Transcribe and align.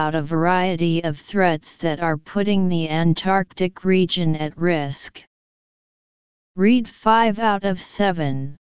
out 0.00 0.14
a 0.14 0.22
variety 0.22 1.02
of 1.02 1.18
threats 1.18 1.76
that 1.78 1.98
are 1.98 2.16
putting 2.16 2.68
the 2.68 2.88
Antarctic 2.88 3.84
region 3.84 4.36
at 4.36 4.56
risk. 4.56 5.24
Read 6.54 6.88
5 6.88 7.40
out 7.40 7.64
of 7.64 7.82
7. 7.82 8.56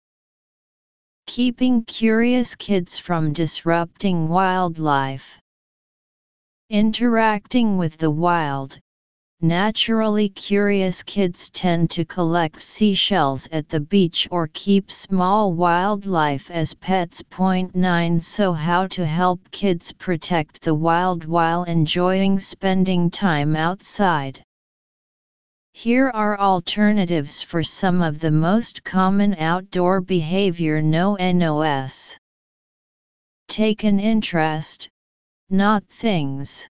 Keeping 1.28 1.84
curious 1.86 2.56
kids 2.56 2.98
from 2.98 3.34
disrupting 3.34 4.28
wildlife. 4.28 5.38
Interacting 6.72 7.78
with 7.78 7.98
the 7.98 8.10
wild, 8.10 8.80
Naturally 9.42 10.30
curious 10.30 11.04
kids 11.04 11.52
tend 11.52 11.92
to 11.92 12.04
collect 12.04 12.60
seashells 12.60 13.48
at 13.52 13.70
the 13.70 13.80
beach 13.80 14.28
or 14.32 14.50
keep 14.52 14.92
small 14.92 15.54
wildlife 15.54 16.50
as 16.50 16.74
pets. 16.74 17.22
Point 17.22 17.76
9 17.76 18.20
So, 18.20 18.52
how 18.52 18.88
to 18.88 19.06
help 19.06 19.52
kids 19.52 19.94
protect 19.94 20.64
the 20.64 20.74
wild 20.74 21.26
while 21.26 21.66
enjoying 21.66 22.40
spending 22.40 23.12
time 23.12 23.56
outside? 23.56 24.42
Here 25.72 26.10
are 26.10 26.40
alternatives 26.40 27.44
for 27.44 27.62
some 27.62 28.02
of 28.02 28.20
the 28.20 28.32
most 28.32 28.84
common 28.84 29.36
outdoor 29.36 30.02
behavior 30.02 30.82
no 30.82 31.16
NOS. 31.16 32.18
Take 33.48 33.84
an 33.84 34.00
interest, 34.00 34.90
not 35.52 35.84
things. 35.86 36.68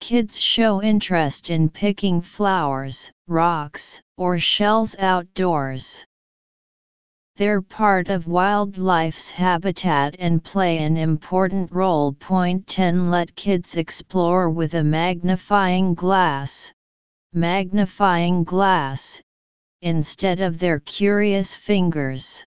Kids 0.00 0.40
show 0.40 0.82
interest 0.82 1.50
in 1.50 1.68
picking 1.68 2.20
flowers, 2.20 3.10
rocks, 3.26 4.00
or 4.16 4.38
shells 4.38 4.96
outdoors. 4.98 6.06
They're 7.36 7.62
part 7.62 8.08
of 8.08 8.26
wildlife's 8.26 9.30
habitat 9.30 10.16
and 10.18 10.42
play 10.42 10.78
an 10.78 10.96
important 10.96 11.70
role. 11.70 12.12
Point 12.12 12.66
10 12.66 13.10
Let 13.10 13.34
kids 13.36 13.76
explore 13.76 14.50
with 14.50 14.74
a 14.74 14.82
magnifying 14.82 15.94
glass. 15.94 16.72
Magnifying 17.32 18.42
glass, 18.44 19.22
instead 19.82 20.40
of 20.40 20.58
their 20.58 20.80
curious 20.80 21.54
fingers. 21.54 22.44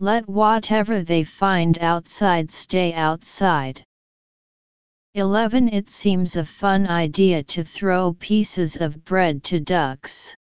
Let 0.00 0.28
whatever 0.28 1.04
they 1.04 1.22
find 1.22 1.78
outside 1.78 2.50
stay 2.50 2.92
outside. 2.94 3.84
11 5.14 5.68
It 5.68 5.90
seems 5.90 6.36
a 6.36 6.44
fun 6.44 6.86
idea 6.86 7.42
to 7.42 7.62
throw 7.62 8.14
pieces 8.14 8.78
of 8.78 9.04
bread 9.04 9.44
to 9.44 9.60
ducks. 9.60 10.34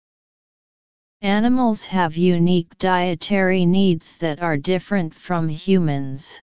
Animals 1.22 1.86
have 1.86 2.18
unique 2.18 2.76
dietary 2.76 3.64
needs 3.64 4.18
that 4.18 4.42
are 4.42 4.58
different 4.58 5.14
from 5.14 5.48
humans. 5.48 6.38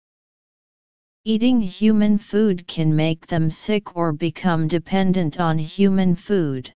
Eating 1.25 1.59
human 1.59 2.17
food 2.17 2.65
can 2.65 2.95
make 2.95 3.27
them 3.27 3.51
sick 3.51 3.93
or 3.97 4.13
become 4.13 4.69
dependent 4.69 5.41
on 5.41 5.57
human 5.57 6.15
food. 6.15 6.71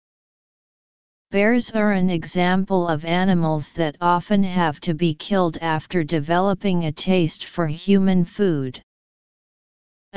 Bears 1.31 1.71
are 1.71 1.93
an 1.93 2.09
example 2.09 2.89
of 2.89 3.05
animals 3.05 3.71
that 3.71 3.95
often 4.01 4.43
have 4.43 4.81
to 4.81 4.93
be 4.93 5.13
killed 5.13 5.57
after 5.59 6.03
developing 6.03 6.83
a 6.83 6.91
taste 6.91 7.45
for 7.45 7.67
human 7.67 8.25
food. 8.25 8.81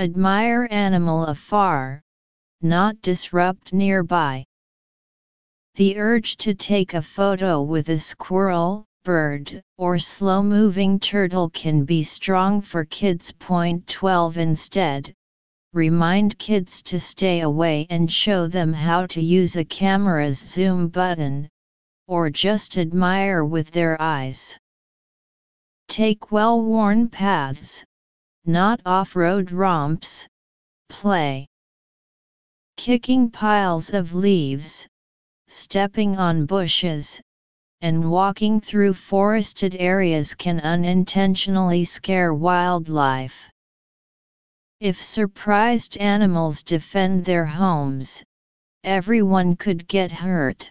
Admire 0.00 0.66
animal 0.70 1.26
afar, 1.26 2.02
not 2.62 3.02
disrupt 3.02 3.74
nearby. 3.74 4.46
The 5.74 5.98
urge 5.98 6.38
to 6.38 6.54
take 6.54 6.94
a 6.94 7.02
photo 7.02 7.60
with 7.60 7.90
a 7.90 7.98
squirrel, 7.98 8.86
bird, 9.04 9.62
or 9.76 9.98
slow 9.98 10.42
moving 10.42 11.00
turtle 11.00 11.50
can 11.50 11.84
be 11.84 12.02
strong 12.02 12.62
for 12.62 12.86
kids. 12.86 13.30
Point 13.32 13.86
12 13.88 14.38
Instead, 14.38 15.12
remind 15.74 16.38
kids 16.38 16.80
to 16.84 16.98
stay 16.98 17.42
away 17.42 17.86
and 17.90 18.10
show 18.10 18.46
them 18.46 18.72
how 18.72 19.04
to 19.04 19.20
use 19.20 19.58
a 19.58 19.66
camera's 19.66 20.38
zoom 20.38 20.88
button, 20.88 21.46
or 22.08 22.30
just 22.30 22.78
admire 22.78 23.44
with 23.44 23.70
their 23.70 24.00
eyes. 24.00 24.58
Take 25.88 26.32
well 26.32 26.62
worn 26.62 27.10
paths, 27.10 27.84
not 28.46 28.80
off-road 28.86 29.52
romps, 29.52 30.26
play. 30.88 31.46
Kicking 32.76 33.30
piles 33.30 33.90
of 33.92 34.14
leaves, 34.14 34.88
stepping 35.48 36.16
on 36.16 36.46
bushes, 36.46 37.20
and 37.82 38.10
walking 38.10 38.60
through 38.60 38.94
forested 38.94 39.74
areas 39.76 40.34
can 40.34 40.60
unintentionally 40.60 41.84
scare 41.84 42.34
wildlife. 42.34 43.50
If 44.80 45.00
surprised 45.00 45.98
animals 45.98 46.62
defend 46.62 47.24
their 47.24 47.46
homes, 47.46 48.22
everyone 48.84 49.56
could 49.56 49.86
get 49.86 50.10
hurt. 50.10 50.70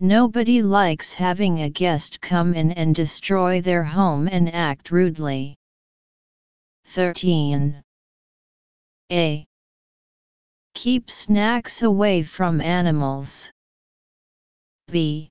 Nobody 0.00 0.62
likes 0.62 1.12
having 1.12 1.60
a 1.62 1.70
guest 1.70 2.20
come 2.20 2.54
in 2.54 2.70
and 2.72 2.94
destroy 2.94 3.60
their 3.60 3.82
home 3.82 4.28
and 4.28 4.54
act 4.54 4.92
rudely. 4.92 5.56
13. 6.94 7.82
A. 9.12 9.44
Keep 10.74 11.10
snacks 11.10 11.82
away 11.82 12.22
from 12.22 12.62
animals. 12.62 13.52
B. 14.86 15.28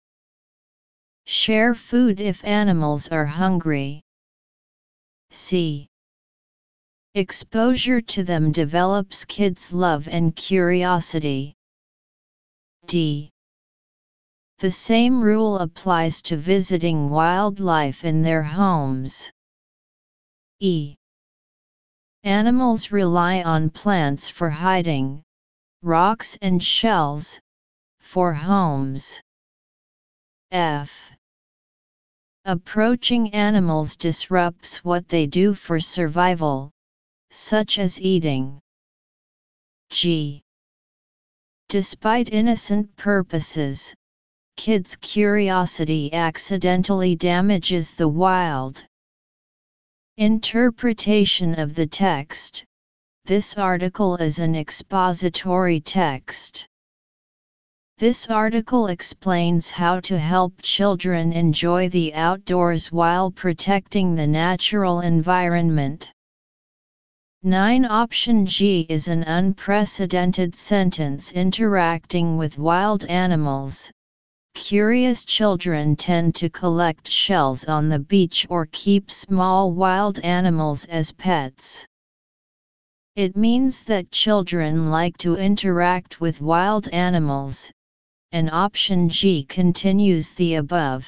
Share 1.25 1.73
food 1.73 2.21
if 2.21 2.45
animals 2.45 3.07
are 3.07 3.25
hungry. 3.25 4.03
C. 5.31 5.87
Exposure 7.15 8.01
to 8.01 8.23
them 8.23 8.51
develops 8.51 9.25
kids' 9.25 9.73
love 9.73 10.07
and 10.07 10.35
curiosity. 10.35 11.55
D. 12.85 13.31
The 14.59 14.69
same 14.69 15.21
rule 15.21 15.57
applies 15.57 16.21
to 16.23 16.37
visiting 16.37 17.09
wildlife 17.09 18.05
in 18.05 18.21
their 18.21 18.43
homes. 18.43 19.31
E. 20.59 20.96
Animals 22.27 22.91
rely 22.91 23.41
on 23.41 23.69
plants 23.69 24.29
for 24.29 24.49
hiding, 24.49 25.23
rocks 25.81 26.37
and 26.41 26.61
shells, 26.61 27.39
for 28.01 28.33
homes. 28.33 29.21
F. 30.51 30.91
Approaching 32.43 33.33
animals 33.33 33.95
disrupts 33.95 34.83
what 34.83 35.07
they 35.07 35.25
do 35.25 35.53
for 35.53 35.79
survival, 35.79 36.69
such 37.29 37.79
as 37.79 38.01
eating. 38.01 38.59
G. 39.89 40.43
Despite 41.69 42.33
innocent 42.33 42.93
purposes, 42.97 43.95
kids' 44.57 44.97
curiosity 44.97 46.11
accidentally 46.11 47.15
damages 47.15 47.93
the 47.93 48.09
wild. 48.09 48.85
Interpretation 50.19 51.59
of 51.59 51.75
the 51.75 51.85
text 51.85 52.65
This 53.25 53.53
article 53.53 54.15
is 54.15 54.39
an 54.39 54.55
expository 54.55 55.79
text. 55.79 56.65
This 57.99 58.25
article 58.25 58.87
explains 58.87 59.69
how 59.69 59.99
to 59.99 60.17
help 60.17 60.59
children 60.63 61.33
enjoy 61.33 61.89
the 61.89 62.15
outdoors 62.15 62.91
while 62.91 63.29
protecting 63.29 64.15
the 64.15 64.25
natural 64.25 65.01
environment. 65.01 66.11
9 67.43 67.85
Option 67.85 68.47
G 68.47 68.87
is 68.89 69.09
an 69.09 69.21
unprecedented 69.21 70.55
sentence 70.55 71.31
interacting 71.31 72.37
with 72.37 72.57
wild 72.57 73.05
animals, 73.05 73.91
Curious 74.59 75.23
children 75.23 75.95
tend 75.95 76.35
to 76.35 76.49
collect 76.49 77.09
shells 77.09 77.63
on 77.65 77.87
the 77.87 77.99
beach 77.99 78.45
or 78.49 78.65
keep 78.65 79.09
small 79.09 79.71
wild 79.71 80.19
animals 80.19 80.83
as 80.85 81.11
pets. 81.11 81.85
It 83.15 83.37
means 83.37 83.83
that 83.83 84.11
children 84.11 84.89
like 84.89 85.15
to 85.19 85.35
interact 85.35 86.19
with 86.19 86.41
wild 86.41 86.89
animals, 86.89 87.71
and 88.31 88.49
option 88.49 89.07
G 89.09 89.45
continues 89.45 90.33
the 90.33 90.55
above. 90.55 91.07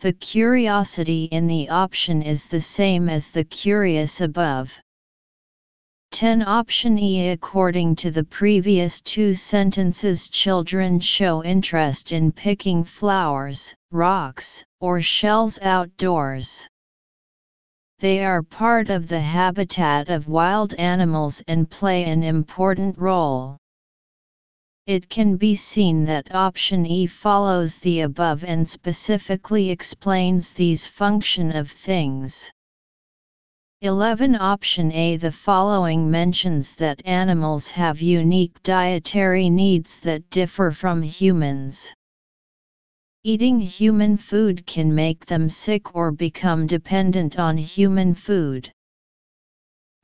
The 0.00 0.12
curiosity 0.12 1.24
in 1.24 1.46
the 1.46 1.68
option 1.70 2.22
is 2.22 2.44
the 2.44 2.60
same 2.60 3.08
as 3.08 3.30
the 3.30 3.44
curious 3.44 4.20
above. 4.20 4.72
10 6.12 6.42
Option 6.42 6.98
E 6.98 7.28
According 7.28 7.94
to 7.94 8.10
the 8.10 8.24
previous 8.24 9.00
two 9.00 9.32
sentences 9.32 10.28
children 10.28 10.98
show 10.98 11.44
interest 11.44 12.10
in 12.10 12.32
picking 12.32 12.82
flowers, 12.82 13.72
rocks, 13.92 14.64
or 14.80 15.00
shells 15.00 15.60
outdoors. 15.62 16.68
They 18.00 18.24
are 18.24 18.42
part 18.42 18.90
of 18.90 19.06
the 19.06 19.20
habitat 19.20 20.08
of 20.08 20.26
wild 20.26 20.74
animals 20.74 21.44
and 21.46 21.70
play 21.70 22.02
an 22.02 22.24
important 22.24 22.98
role. 22.98 23.56
It 24.88 25.08
can 25.08 25.36
be 25.36 25.54
seen 25.54 26.04
that 26.06 26.34
option 26.34 26.86
E 26.86 27.06
follows 27.06 27.78
the 27.78 28.00
above 28.00 28.42
and 28.42 28.68
specifically 28.68 29.70
explains 29.70 30.52
these 30.52 30.88
function 30.88 31.54
of 31.54 31.70
things. 31.70 32.50
11 33.82 34.36
Option 34.36 34.92
A 34.92 35.16
The 35.16 35.32
following 35.32 36.10
mentions 36.10 36.74
that 36.74 37.00
animals 37.06 37.70
have 37.70 38.02
unique 38.02 38.62
dietary 38.62 39.48
needs 39.48 40.00
that 40.00 40.28
differ 40.28 40.70
from 40.70 41.00
humans. 41.00 41.94
Eating 43.24 43.58
human 43.58 44.18
food 44.18 44.66
can 44.66 44.94
make 44.94 45.24
them 45.24 45.48
sick 45.48 45.94
or 45.94 46.12
become 46.12 46.66
dependent 46.66 47.38
on 47.38 47.56
human 47.56 48.14
food. 48.14 48.70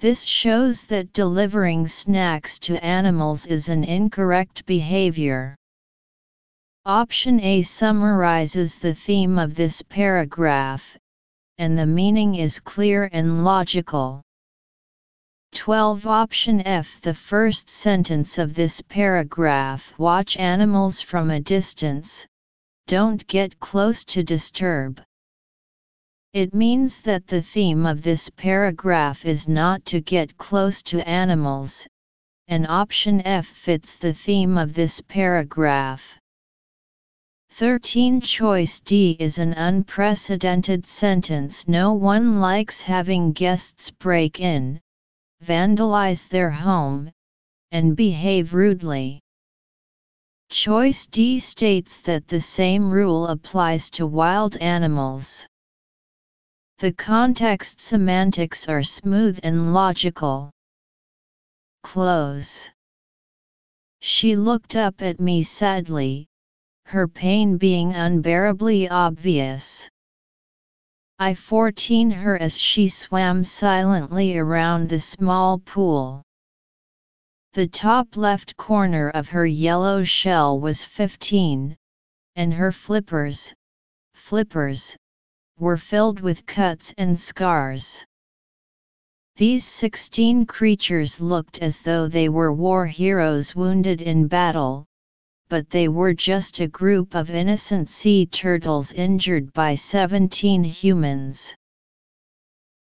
This 0.00 0.22
shows 0.22 0.84
that 0.84 1.12
delivering 1.12 1.86
snacks 1.86 2.58
to 2.60 2.82
animals 2.82 3.44
is 3.44 3.68
an 3.68 3.84
incorrect 3.84 4.64
behavior. 4.64 5.54
Option 6.86 7.40
A 7.40 7.60
summarizes 7.60 8.78
the 8.78 8.94
theme 8.94 9.38
of 9.38 9.54
this 9.54 9.82
paragraph 9.82 10.96
and 11.58 11.78
the 11.78 11.86
meaning 11.86 12.34
is 12.34 12.60
clear 12.60 13.08
and 13.12 13.44
logical. 13.44 14.22
12 15.54 16.06
Option 16.06 16.60
F 16.66 17.00
The 17.00 17.14
first 17.14 17.70
sentence 17.70 18.38
of 18.38 18.54
this 18.54 18.82
paragraph 18.82 19.98
Watch 19.98 20.36
animals 20.36 21.00
from 21.00 21.30
a 21.30 21.40
distance, 21.40 22.26
don't 22.86 23.26
get 23.26 23.58
close 23.58 24.04
to 24.04 24.22
disturb. 24.22 25.00
It 26.32 26.54
means 26.54 27.00
that 27.02 27.26
the 27.26 27.42
theme 27.42 27.86
of 27.86 28.02
this 28.02 28.28
paragraph 28.28 29.24
is 29.24 29.48
not 29.48 29.84
to 29.86 30.00
get 30.00 30.36
close 30.36 30.82
to 30.84 31.08
animals, 31.08 31.86
and 32.48 32.66
option 32.66 33.22
F 33.26 33.46
fits 33.46 33.96
the 33.96 34.12
theme 34.12 34.58
of 34.58 34.74
this 34.74 35.00
paragraph. 35.00 36.18
13 37.58 38.20
Choice 38.20 38.80
D 38.80 39.16
is 39.18 39.38
an 39.38 39.54
unprecedented 39.54 40.84
sentence 40.84 41.66
No 41.66 41.94
one 41.94 42.38
likes 42.38 42.82
having 42.82 43.32
guests 43.32 43.90
break 43.90 44.40
in, 44.40 44.78
vandalize 45.42 46.28
their 46.28 46.50
home, 46.50 47.10
and 47.72 47.96
behave 47.96 48.52
rudely. 48.52 49.22
Choice 50.50 51.06
D 51.06 51.38
states 51.38 52.02
that 52.02 52.28
the 52.28 52.40
same 52.40 52.90
rule 52.90 53.26
applies 53.28 53.88
to 53.92 54.06
wild 54.06 54.58
animals. 54.58 55.46
The 56.80 56.92
context 56.92 57.80
semantics 57.80 58.68
are 58.68 58.82
smooth 58.82 59.40
and 59.42 59.72
logical. 59.72 60.50
Close. 61.82 62.70
She 64.02 64.36
looked 64.36 64.76
up 64.76 65.00
at 65.00 65.18
me 65.18 65.42
sadly, 65.42 66.28
her 66.86 67.08
pain 67.08 67.56
being 67.56 67.92
unbearably 67.94 68.88
obvious. 68.88 69.90
I 71.18 71.34
14 71.34 72.12
her 72.12 72.38
as 72.38 72.56
she 72.56 72.86
swam 72.86 73.42
silently 73.42 74.38
around 74.38 74.88
the 74.88 75.00
small 75.00 75.58
pool. 75.58 76.22
The 77.54 77.66
top 77.66 78.16
left 78.16 78.56
corner 78.56 79.10
of 79.10 79.28
her 79.28 79.46
yellow 79.46 80.04
shell 80.04 80.60
was 80.60 80.84
15, 80.84 81.76
and 82.36 82.54
her 82.54 82.70
flippers, 82.70 83.52
flippers, 84.14 84.96
were 85.58 85.76
filled 85.76 86.20
with 86.20 86.46
cuts 86.46 86.94
and 86.96 87.18
scars. 87.18 88.04
These 89.34 89.64
16 89.64 90.46
creatures 90.46 91.20
looked 91.20 91.58
as 91.58 91.80
though 91.80 92.06
they 92.06 92.28
were 92.28 92.52
war 92.52 92.86
heroes 92.86 93.56
wounded 93.56 94.02
in 94.02 94.28
battle, 94.28 94.86
but 95.48 95.70
they 95.70 95.88
were 95.88 96.12
just 96.12 96.60
a 96.60 96.68
group 96.68 97.14
of 97.14 97.30
innocent 97.30 97.88
sea 97.88 98.26
turtles 98.26 98.92
injured 98.92 99.52
by 99.52 99.74
17 99.74 100.64
humans. 100.64 101.54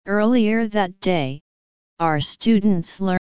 Earlier 0.06 0.68
that 0.68 1.00
day, 1.00 1.40
our 1.98 2.20
students 2.20 3.00
learned 3.00 3.14